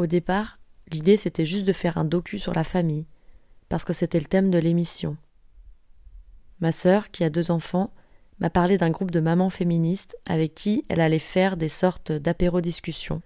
[0.00, 0.58] Au départ,
[0.90, 3.04] l'idée c'était juste de faire un docu sur la famille,
[3.68, 5.18] parce que c'était le thème de l'émission.
[6.60, 7.92] Ma sœur, qui a deux enfants,
[8.38, 13.20] m'a parlé d'un groupe de mamans féministes avec qui elle allait faire des sortes d'apéro-discussions.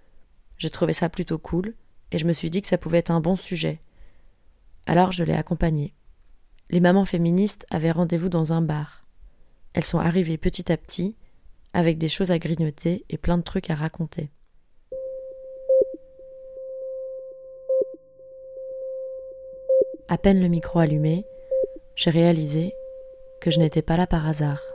[0.57, 1.75] J'ai trouvé ça plutôt cool,
[2.11, 3.79] et je me suis dit que ça pouvait être un bon sujet.
[4.85, 5.93] Alors je l'ai accompagnée.
[6.71, 9.05] Les mamans féministes avaient rendez-vous dans un bar.
[9.71, 11.15] Elles sont arrivées petit à petit,
[11.71, 14.29] avec des choses à grignoter et plein de trucs à raconter.
[20.07, 21.25] À peine le micro allumé,
[21.95, 22.75] j'ai réalisé
[23.39, 24.74] que je n'étais pas là par hasard.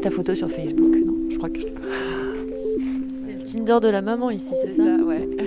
[0.00, 0.94] Ta photo sur Facebook.
[1.04, 1.60] Non, je crois que.
[3.24, 5.28] C'est le Tinder de la maman ici, c'est ça, ouais.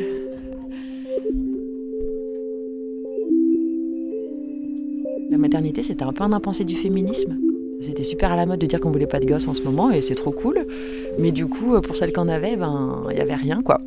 [5.31, 7.37] La maternité, c'était un peu un impensé du féminisme.
[7.81, 9.91] C'était super à la mode de dire qu'on voulait pas de gosses en ce moment
[9.91, 10.65] et c'est trop cool.
[11.19, 13.81] Mais du coup, pour celles qu'on avait, ben, il y avait rien quoi.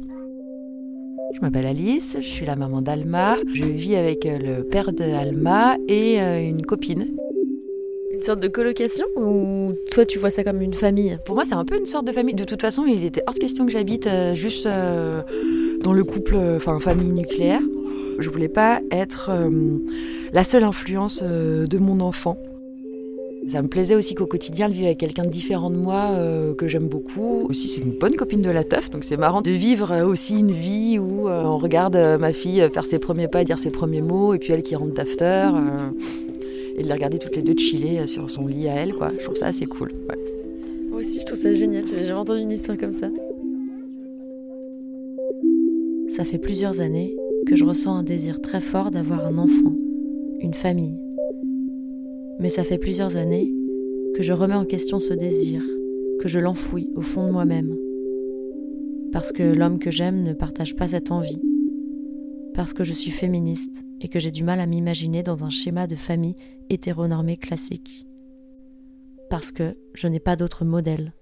[1.35, 3.37] Je m'appelle Alice, je suis la maman d'Alma.
[3.55, 7.07] Je vis avec euh, le père de Alma et euh, une copine.
[8.19, 11.21] Une sorte de colocation ou toi tu vois ça comme une famille?
[11.25, 12.35] Pour moi, c'est un peu une sorte de famille.
[12.35, 15.23] De toute façon, il était hors de question que j'habite euh, juste euh,
[15.85, 17.61] dans le couple, euh, enfin famille nucléaire.
[18.19, 19.31] Je voulais pas être
[20.33, 22.37] la seule influence de mon enfant.
[23.47, 26.11] Ça me plaisait aussi qu'au quotidien, de vivre avec quelqu'un de différent de moi,
[26.59, 27.47] que j'aime beaucoup.
[27.49, 30.51] Aussi, c'est une bonne copine de la teuf, donc c'est marrant de vivre aussi une
[30.51, 34.41] vie où on regarde ma fille faire ses premiers pas, dire ses premiers mots, et
[34.41, 35.51] puis elle qui rentre d'after,
[36.79, 39.13] et de les regarder toutes les deux chiller euh, sur son lit à elle, quoi.
[39.19, 39.93] Je trouve ça assez cool.
[40.09, 40.19] ouais.
[40.91, 43.11] Moi aussi je trouve ça génial, j'avais jamais entendu une histoire comme ça.
[46.09, 47.15] Ça fait plusieurs années
[47.47, 49.75] que je ressens un désir très fort d'avoir un enfant,
[50.41, 50.97] une famille.
[52.41, 53.53] Mais ça fait plusieurs années
[54.17, 55.63] que je remets en question ce désir,
[56.21, 57.77] que je l'enfouis au fond de moi-même.
[59.13, 61.41] Parce que l'homme que j'aime ne partage pas cette envie.
[62.55, 65.87] Parce que je suis féministe et que j'ai du mal à m'imaginer dans un schéma
[65.87, 66.35] de famille
[66.71, 68.07] hétéronormé classique.
[69.31, 71.13] Parce que je n'ai pas d'autre modèle.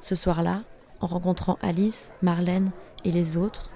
[0.00, 0.62] Ce soir-là,
[1.00, 2.70] en rencontrant Alice, Marlène
[3.04, 3.70] et les autres,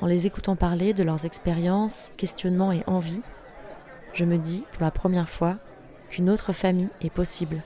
[0.00, 3.22] en les écoutant parler de leurs expériences, questionnements et envies,
[4.14, 5.58] je me dis pour la première fois
[6.10, 7.62] qu'une autre famille est possible.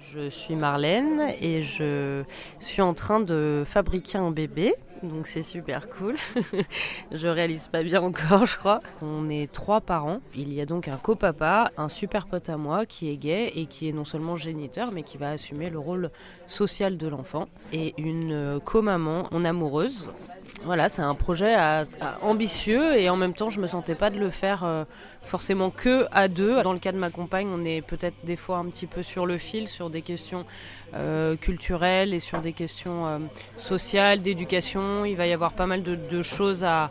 [0.00, 2.22] Je suis Marlène et je
[2.58, 4.74] suis en train de fabriquer un bébé.
[5.02, 6.16] Donc c'est super cool.
[7.12, 8.80] je réalise pas bien encore, je crois.
[9.02, 10.20] On est trois parents.
[10.34, 13.66] Il y a donc un copapa, un super pote à moi qui est gay et
[13.66, 16.10] qui est non seulement géniteur mais qui va assumer le rôle
[16.46, 20.08] social de l'enfant et une euh, co-maman, mon amoureuse.
[20.64, 21.56] Voilà, c'est un projet
[22.22, 24.84] ambitieux et en même temps je me sentais pas de le faire euh,
[25.26, 26.62] forcément que à deux.
[26.62, 29.26] Dans le cas de ma compagne, on est peut-être des fois un petit peu sur
[29.26, 30.46] le fil sur des questions
[30.94, 33.18] euh, culturelles et sur des questions euh,
[33.58, 35.04] sociales, d'éducation.
[35.04, 36.90] Il va y avoir pas mal de, choses à,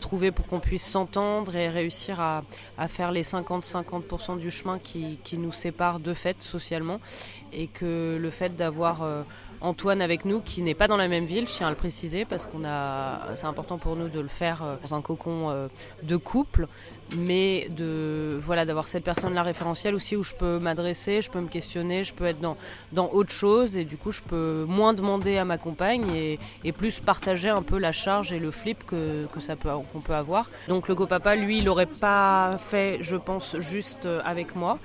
[0.00, 2.42] trouver pour qu'on puisse s'entendre et réussir à,
[2.88, 7.00] faire les 50-50% du chemin qui, qui nous sépare de fait socialement.
[7.52, 9.22] Et que le fait d'avoir euh,
[9.64, 12.26] Antoine avec nous, qui n'est pas dans la même ville, je tiens à le préciser,
[12.26, 15.68] parce qu'on a, c'est important pour nous de le faire euh, dans un cocon euh,
[16.02, 16.68] de couple,
[17.16, 21.48] mais de voilà d'avoir cette personne-là référentielle aussi où je peux m'adresser, je peux me
[21.48, 22.56] questionner, je peux être dans,
[22.92, 26.72] dans autre chose et du coup je peux moins demander à ma compagne et, et
[26.72, 30.14] plus partager un peu la charge et le flip que, que ça peut qu'on peut
[30.14, 30.50] avoir.
[30.68, 34.78] Donc le copapa lui il aurait pas fait je pense juste euh, avec moi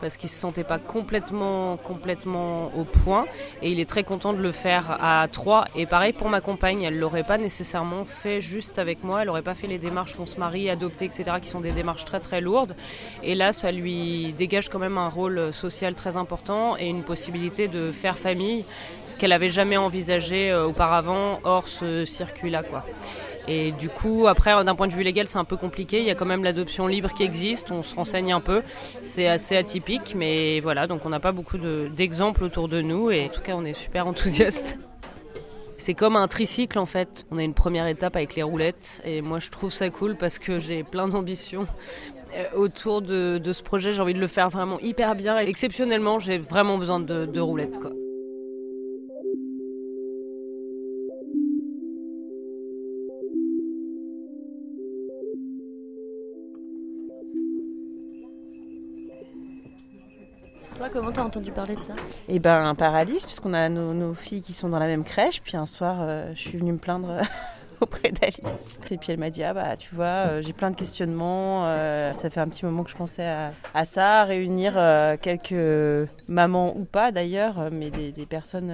[0.00, 3.26] parce qu'il se sentait pas complètement complètement au point.
[3.62, 5.64] Et il est très content de le faire à trois.
[5.76, 9.22] Et pareil pour ma compagne elle l'aurait pas nécessairement fait juste avec moi.
[9.22, 12.04] Elle aurait pas fait les démarches qu'on se marie adopter etc qui sont des démarches
[12.04, 12.74] très très lourdes.
[13.22, 17.68] Et là ça lui dégage quand même un rôle social très important et une possibilité
[17.68, 18.64] de faire famille
[19.18, 22.86] qu'elle avait jamais envisagé euh, auparavant hors ce circuit là quoi
[23.48, 25.98] et du coup, après, d'un point de vue légal, c'est un peu compliqué.
[26.00, 27.70] Il y a quand même l'adoption libre qui existe.
[27.70, 28.62] On se renseigne un peu.
[29.00, 30.86] C'est assez atypique, mais voilà.
[30.86, 33.10] Donc, on n'a pas beaucoup de- d'exemples autour de nous.
[33.10, 34.78] Et en tout cas, on est super enthousiastes.
[35.78, 37.24] C'est comme un tricycle en fait.
[37.30, 40.38] On a une première étape avec les roulettes et moi je trouve ça cool parce
[40.38, 41.66] que j'ai plein d'ambitions
[42.36, 43.90] euh, autour de, de ce projet.
[43.92, 47.40] J'ai envie de le faire vraiment hyper bien et exceptionnellement j'ai vraiment besoin de, de
[47.40, 47.92] roulettes quoi.
[60.92, 61.94] Comment t'as entendu parler de ça
[62.28, 65.40] Eh ben, un paralyse, puisqu'on a nos, filles qui sont dans la même crèche.
[65.42, 67.20] Puis un soir, euh, je suis venue me plaindre
[67.80, 68.80] auprès d'Alice.
[68.90, 71.66] Et puis elle m'a dit, ah bah tu vois, euh, j'ai plein de questionnements.
[71.66, 73.26] Euh, ça fait un petit moment que je pensais
[73.74, 74.74] à, ça, à réunir
[75.20, 78.72] quelques mamans ou pas d'ailleurs, mais des, personnes,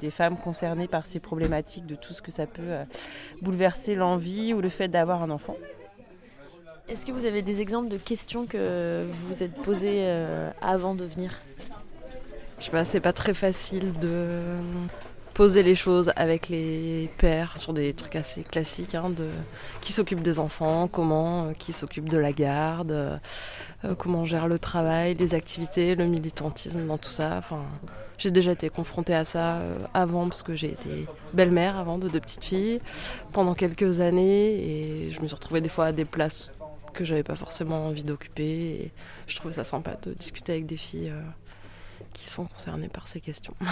[0.00, 2.84] des, femmes concernées par ces problématiques, de tout ce que ça peut
[3.42, 5.56] bouleverser l'envie ou le fait d'avoir un enfant.
[6.88, 10.94] Est-ce que vous avez des exemples de questions que vous vous êtes posées euh, avant
[10.94, 11.32] de venir?
[12.60, 14.40] Je sais pas, c'est pas très facile de
[15.34, 19.28] poser les choses avec les pères sur des trucs assez classiques hein, de
[19.80, 23.18] qui s'occupe des enfants, comment, euh, qui s'occupe de la garde, euh,
[23.98, 27.40] comment on gère le travail, les activités, le militantisme dans tout ça.
[28.16, 29.58] J'ai déjà été confrontée à ça
[29.92, 32.80] avant parce que j'ai été belle-mère avant de deux petites filles
[33.32, 36.50] pendant quelques années et je me suis retrouvée des fois à des places
[36.96, 38.42] que j'avais pas forcément envie d'occuper.
[38.44, 38.92] Et
[39.28, 41.22] je trouvais ça sympa de discuter avec des filles euh,
[42.12, 43.54] qui sont concernées par ces questions.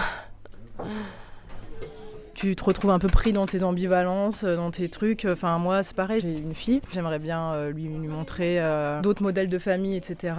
[2.35, 5.27] tu te retrouves un peu pris dans tes ambivalences, euh, dans tes trucs.
[5.31, 8.61] Enfin, moi, c'est pareil, j'ai une fille, j'aimerais bien euh, lui, montrer
[9.03, 10.35] d'autres modèles de famille, etc.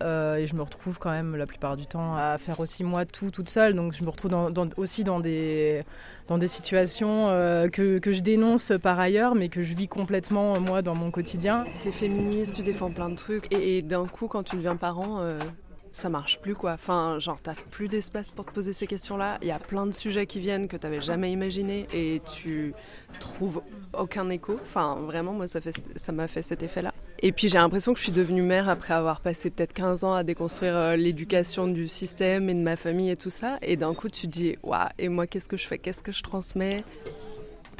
[0.00, 3.30] et je me retrouve quand même la plupart du temps à faire aussi moi tout
[3.30, 3.74] toute seule.
[3.74, 4.32] Donc, je me retrouve
[4.76, 5.84] aussi dans des,
[6.28, 7.26] dans des situations
[7.72, 11.64] que, que, je dénonce par ailleurs, mais que je vis complètement moi dans mon quotidien.
[11.80, 15.20] Tu es féministe, tu défends plein de trucs, et d'un coup, quand tu deviens parent,
[15.92, 16.72] ça marche plus quoi.
[16.72, 19.38] Enfin, genre t'as plus d'espace pour te poser ces questions-là.
[19.42, 22.74] Il y a plein de sujets qui viennent que t'avais jamais imaginé et tu
[23.18, 24.58] trouves aucun écho.
[24.62, 26.94] Enfin, vraiment, moi ça fait, ça m'a fait cet effet-là.
[27.22, 30.14] Et puis j'ai l'impression que je suis devenue mère après avoir passé peut-être 15 ans
[30.14, 33.58] à déconstruire euh, l'éducation du système et de ma famille et tout ça.
[33.62, 36.22] Et d'un coup tu dis, waouh, et moi qu'est-ce que je fais, qu'est-ce que je
[36.22, 36.84] transmets?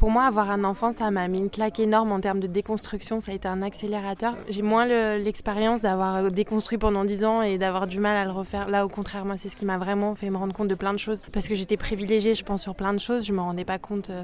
[0.00, 3.20] Pour moi, avoir un enfant, ça m'a mis une claque énorme en termes de déconstruction.
[3.20, 4.34] Ça a été un accélérateur.
[4.48, 8.70] J'ai moins l'expérience d'avoir déconstruit pendant 10 ans et d'avoir du mal à le refaire.
[8.70, 10.94] Là, au contraire, moi, c'est ce qui m'a vraiment fait me rendre compte de plein
[10.94, 11.26] de choses.
[11.34, 13.26] Parce que j'étais privilégiée, je pense, sur plein de choses.
[13.26, 14.08] Je me rendais pas compte.
[14.08, 14.22] Euh,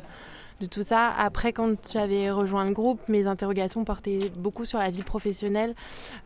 [0.61, 1.13] de tout ça.
[1.19, 5.75] Après, quand j'avais rejoint le groupe, mes interrogations portaient beaucoup sur la vie professionnelle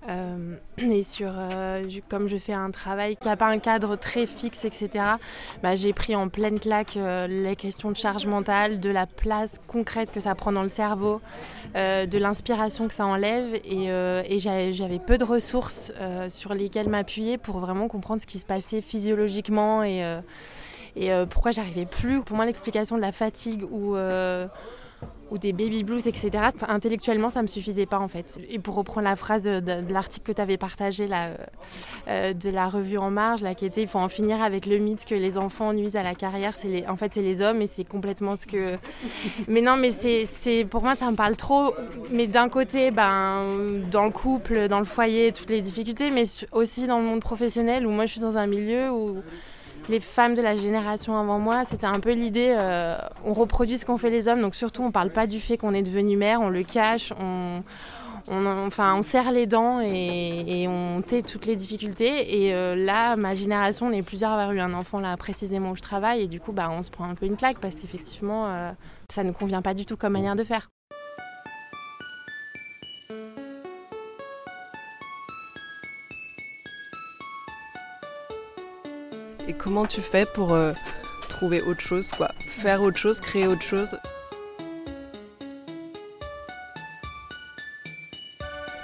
[0.08, 4.26] euh, et sur, euh, comme je fais un travail qui n'a pas un cadre très
[4.26, 5.04] fixe, etc.
[5.62, 9.60] Bah, j'ai pris en pleine claque euh, les questions de charge mentale, de la place
[9.66, 11.20] concrète que ça prend dans le cerveau,
[11.74, 15.92] de l'inspiration que ça enlève et, et j'avais peu de ressources
[16.28, 20.02] sur lesquelles m'appuyer pour vraiment comprendre ce qui se passait physiologiquement et
[20.96, 22.22] et euh, pourquoi j'arrivais plus.
[22.22, 24.46] Pour moi, l'explication de la fatigue ou, euh,
[25.30, 26.30] ou des baby blues, etc.,
[26.66, 28.38] intellectuellement, ça me suffisait pas en fait.
[28.48, 31.30] Et pour reprendre la phrase de, l'article que tu avais partagé là,
[32.08, 34.78] euh, de la revue En Marge, là, qui était il faut en finir avec le
[34.78, 37.66] mythe que les enfants nuisent à la carrière, les, en fait, c'est les hommes et
[37.66, 38.76] c'est complètement ce que.
[39.48, 41.74] Mais non, mais c'est, pour moi, ça me parle trop.
[42.10, 43.44] Mais d'un côté, ben,
[43.90, 47.86] dans le couple, dans le foyer, toutes les difficultés, mais aussi dans le monde professionnel
[47.86, 49.22] où moi je suis dans un milieu où
[49.90, 53.84] les femmes de la génération avant moi, c'était un peu l'idée, euh, on reproduit ce
[53.84, 56.40] qu'ont fait les hommes, donc surtout on parle pas du fait qu'on est devenu mère,
[56.40, 57.62] on le cache, on,
[58.28, 62.44] enfin, on serre les dents et, on tait toutes les difficultés.
[62.44, 65.72] Et euh, là, ma génération, on est plusieurs à avoir eu un enfant là précisément
[65.72, 67.80] où je travaille, et du coup, bah, on se prend un peu une claque parce
[67.80, 68.70] qu'effectivement, euh,
[69.10, 70.70] ça ne convient pas du tout comme manière de faire.
[79.62, 80.72] Comment tu fais pour euh,
[81.28, 83.96] trouver autre chose, quoi Faire autre chose, créer autre chose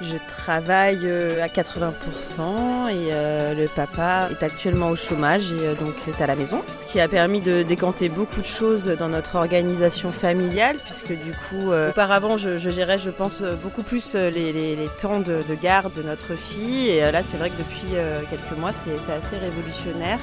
[0.02, 5.95] Je travaille euh, à 80% et euh, le papa est actuellement au chômage et donc
[6.06, 6.62] est à la maison.
[6.76, 11.33] Ce qui a permis de décanter beaucoup de choses dans notre organisation familiale puisque du
[11.49, 16.35] coup, auparavant, je, gérais, je pense, beaucoup plus les, temps de, de, garde de notre
[16.35, 16.90] fille.
[16.90, 17.97] Et là, c'est vrai que depuis
[18.28, 20.18] quelques mois, c'est assez révolutionnaire.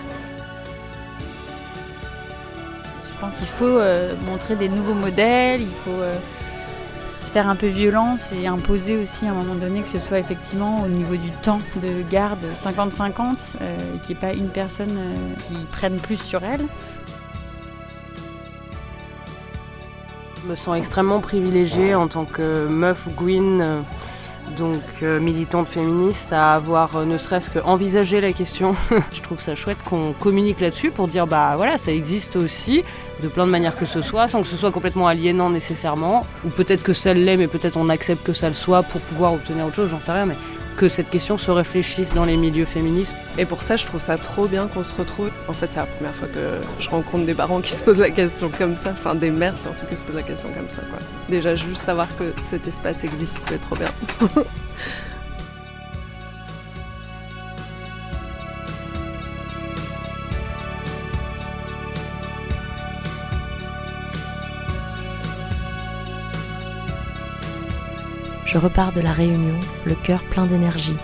[3.24, 6.14] Pense qu'il faut euh, montrer des nouveaux modèles, il faut euh,
[7.22, 10.20] se faire un peu violence et imposer aussi à un moment donné que ce soit
[10.20, 15.00] effectivement au niveau du temps de garde 50-50, euh, qu'il n'y ait pas une personne
[15.48, 16.66] qui prenne plus sur elle.
[20.44, 23.86] Je me sens extrêmement privilégiée en tant que meuf Gwyn
[24.58, 28.76] donc euh, militante féministe, à avoir euh, ne serait-ce qu'envisagé la question.
[29.12, 32.84] je trouve ça chouette qu'on communique là-dessus pour dire bah voilà, ça existe aussi
[33.22, 36.50] de plein de manières que ce soit, sans que ce soit complètement aliénant nécessairement, ou
[36.50, 39.66] peut-être que ça l'est, mais peut-être on accepte que ça le soit pour pouvoir obtenir
[39.66, 40.36] autre chose, j'en sais rien, mais
[40.76, 43.14] que cette question se réfléchisse dans les milieux féministes.
[43.38, 45.30] Et pour ça, je trouve ça trop bien qu'on se retrouve.
[45.48, 48.10] En fait, c'est la première fois que je rencontre des parents qui se posent la
[48.10, 50.82] question comme ça, enfin des mères surtout qui se posent la question comme ça.
[51.30, 53.90] Déjà, juste savoir que cet espace existe, c'est trop bien.
[68.54, 70.96] je repars de la réunion, le cœur plein d'énergie.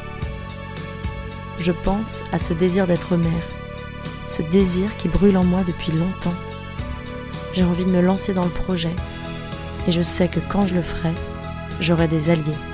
[1.58, 3.48] Je pense à ce désir d'être mère,
[4.30, 6.36] ce désir qui brûle en moi depuis longtemps.
[7.56, 8.96] J'ai envie de me lancer dans le projet
[9.88, 11.12] et je sais que quand je le ferai,
[11.80, 12.69] j'aurai des alliés.